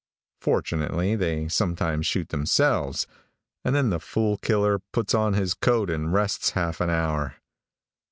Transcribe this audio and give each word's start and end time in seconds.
Fortunately 0.39 1.15
they 1.15 1.47
sometimes 1.47 2.07
shoot 2.07 2.29
themselves, 2.29 3.05
and 3.63 3.75
then 3.75 3.91
the 3.91 3.99
fool 3.99 4.37
killer 4.37 4.79
puts 4.79 5.13
his 5.13 5.53
coat 5.53 5.89
on 5.91 5.93
and 5.93 6.11
rests 6.11 6.49
half 6.57 6.81
an 6.81 6.89
hour. 6.89 7.35